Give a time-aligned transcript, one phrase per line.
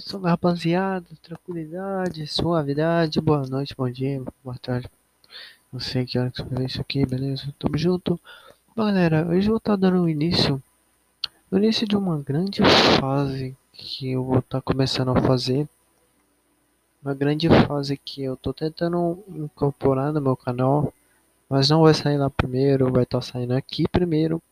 [0.00, 4.86] Salve rapaziada, tranquilidade, suavidade, boa noite, bom dia, boa tarde.
[5.72, 7.50] Não sei que hora que você vai isso aqui, beleza?
[7.58, 8.20] Tamo junto.
[8.76, 10.62] Bom, galera, hoje eu vou estar dando o início,
[11.50, 12.60] o início de uma grande
[13.00, 15.66] fase que eu vou estar começando a fazer.
[17.02, 20.92] Uma grande fase que eu tô tentando incorporar no meu canal,
[21.48, 24.42] mas não vai sair lá primeiro, vai estar saindo aqui primeiro,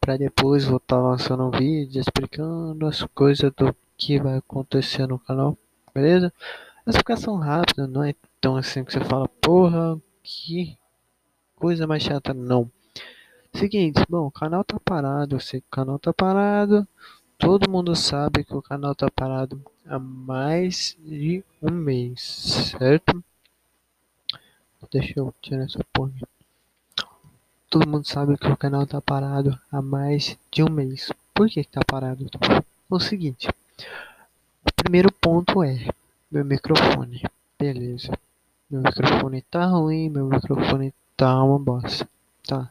[0.00, 3.72] para depois vou estar lançando um vídeo explicando as coisas do
[4.06, 5.56] que vai acontecer no canal,
[5.94, 6.32] beleza?
[6.84, 10.76] Explicação rápida, não é tão assim que você fala, porra, que
[11.54, 12.68] coisa mais chata, não.
[13.54, 16.86] Seguinte, bom, o canal tá parado, eu sei que o canal tá parado,
[17.38, 23.22] todo mundo sabe que o canal tá parado há mais de um mês, certo?
[24.90, 26.12] Deixa eu tirar essa porra.
[27.70, 31.10] Todo mundo sabe que o canal tá parado há mais de um mês.
[31.32, 32.28] Por que, que tá parado?
[32.90, 33.48] O seguinte,
[34.64, 35.88] o primeiro ponto é
[36.30, 37.22] meu microfone.
[37.58, 38.12] Beleza.
[38.70, 42.08] Meu microfone tá ruim, meu microfone tá uma bosta.
[42.46, 42.70] Tá.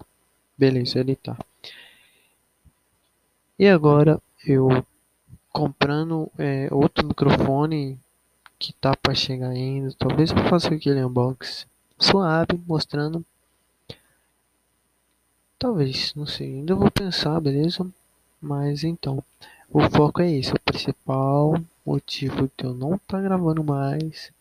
[0.57, 1.37] Beleza, ele tá.
[3.57, 4.85] E agora eu
[5.51, 7.99] comprando é, outro microfone
[8.57, 9.93] que tá para chegar ainda.
[9.97, 11.65] Talvez eu faça aquele unboxing
[12.01, 13.23] suave, mostrando.
[15.57, 16.55] Talvez, não sei.
[16.55, 17.87] Ainda vou pensar, beleza?
[18.41, 19.23] Mas então,
[19.69, 20.51] o foco é esse.
[20.71, 24.31] Principal motivo de eu não estar tá gravando mais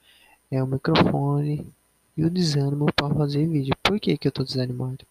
[0.49, 1.67] é o microfone
[2.17, 3.75] e o desânimo para fazer vídeo.
[3.83, 5.05] Por que, que eu tô desanimado?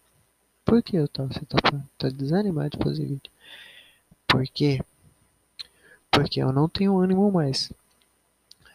[0.63, 1.57] Por que eu tô, você tá,
[1.97, 3.31] tá desanimado de fazer vídeo?
[4.25, 4.81] Por quê?
[6.09, 7.69] Porque eu não tenho ânimo mais.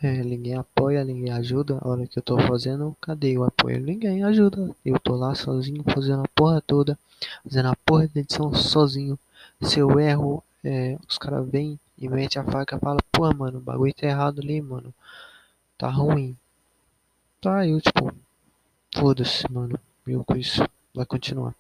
[0.02, 1.78] É, ninguém apoia, ninguém ajuda.
[1.80, 3.80] A hora que eu tô fazendo, cadê o apoio?
[3.80, 4.70] Ninguém ajuda.
[4.84, 6.98] Eu tô lá sozinho fazendo a porra toda,
[7.42, 9.18] fazendo a porra da edição sozinho.
[9.62, 13.58] Se eu erro, é, os caras vêm e mete a faca e fala, pô, mano,
[13.58, 14.92] o bagulho tá errado ali, mano.
[15.78, 16.36] Tá ruim.
[17.40, 18.12] Tá, eu tipo,
[18.94, 19.78] foda-se, mano.
[20.06, 20.62] Eu com isso.
[20.94, 21.54] Vai continuar.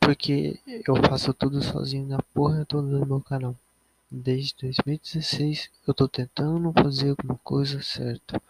[0.00, 3.56] Porque eu faço tudo sozinho na porra toda do meu canal.
[4.10, 8.40] Desde 2016 eu tô tentando fazer alguma coisa certa.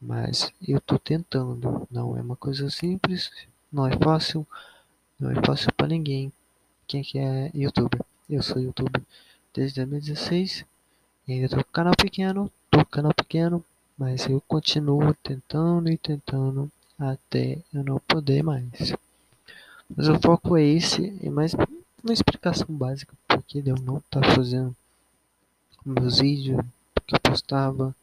[0.00, 1.88] Mas eu tô tentando.
[1.90, 3.30] Não é uma coisa simples.
[3.72, 4.46] Não é fácil.
[5.18, 6.32] Não é fácil para ninguém.
[6.86, 8.00] Quem que é youtuber?
[8.28, 9.00] Eu sou youtuber
[9.54, 10.62] desde 2016
[11.26, 13.64] e ainda tô com canal pequeno, tô com canal pequeno,
[13.96, 18.94] mas eu continuo tentando e tentando até eu não poder mais.
[19.88, 24.76] Mas o foco é esse e mais uma explicação básica porque eu não tá fazendo
[25.82, 26.60] meus vídeos
[27.06, 27.96] que eu postava,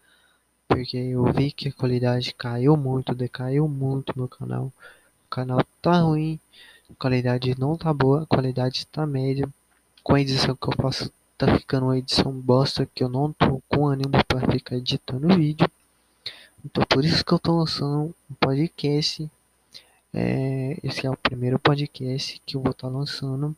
[0.67, 4.73] porque eu vi que a qualidade caiu muito, decaiu muito no canal.
[5.25, 6.39] O canal tá ruim,
[6.89, 9.47] a qualidade não tá boa, a qualidade tá média.
[10.05, 13.59] Com a edição que eu faço tá ficando uma edição bosta que eu não tô
[13.67, 15.67] com ânimo para ficar editando vídeo.
[16.63, 19.27] Então por isso que eu tô lançando um podcast.
[20.13, 23.55] É, esse é o primeiro podcast que eu vou estar tá lançando.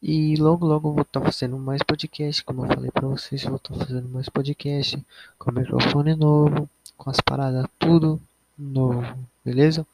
[0.00, 3.42] E logo logo eu vou estar tá fazendo mais podcast, como eu falei para vocês,
[3.42, 5.04] eu vou estar tá fazendo mais podcast
[5.36, 8.22] com microfone novo, com as paradas tudo
[8.56, 9.84] novo, beleza?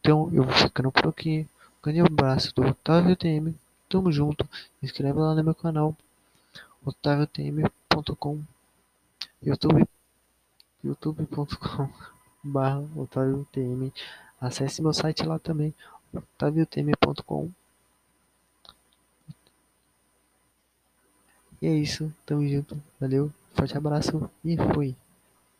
[0.00, 1.46] Então eu vou ficando por aqui.
[1.80, 3.54] Um grande abraço do Otávio TM.
[3.94, 4.44] Tamo junto.
[4.82, 5.96] Inscreve lá no meu canal.
[6.84, 8.42] otaviotm.com
[9.40, 9.86] YouTube
[10.82, 11.88] youtube.com
[12.42, 13.92] barra otaviotm
[14.40, 15.72] Acesse meu site lá também.
[16.12, 17.52] otaviotm.com
[21.62, 22.12] E é isso.
[22.26, 22.76] Tamo junto.
[22.98, 23.32] Valeu.
[23.54, 24.96] Forte abraço e fui.